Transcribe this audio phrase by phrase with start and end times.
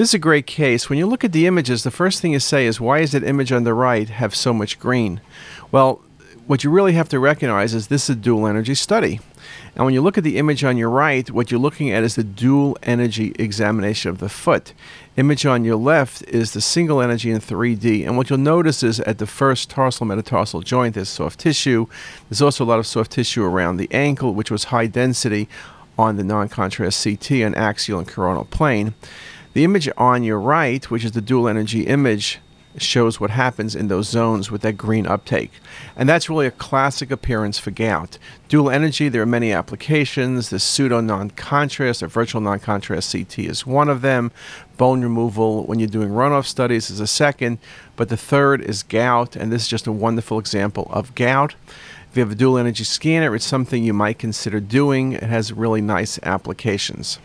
[0.00, 0.88] This is a great case.
[0.88, 3.22] When you look at the images, the first thing you say is, why does that
[3.22, 5.20] image on the right have so much green?
[5.70, 6.00] Well,
[6.46, 9.20] what you really have to recognize is this is a dual energy study.
[9.76, 12.14] And when you look at the image on your right, what you're looking at is
[12.14, 14.72] the dual energy examination of the foot.
[15.18, 18.06] Image on your left is the single energy in 3D.
[18.06, 21.84] And what you'll notice is at the first tarsal metatarsal joint, there's soft tissue.
[22.30, 25.46] There's also a lot of soft tissue around the ankle, which was high density
[25.98, 28.94] on the non contrast CT and axial and coronal plane.
[29.52, 32.38] The image on your right, which is the dual energy image,
[32.78, 35.50] shows what happens in those zones with that green uptake.
[35.96, 38.16] And that's really a classic appearance for gout.
[38.48, 40.50] Dual energy, there are many applications.
[40.50, 44.30] The pseudo non contrast or virtual non contrast CT is one of them.
[44.76, 47.58] Bone removal, when you're doing runoff studies, is a second.
[47.96, 51.56] But the third is gout, and this is just a wonderful example of gout.
[52.08, 55.12] If you have a dual energy scanner, it's something you might consider doing.
[55.12, 57.18] It has really nice applications.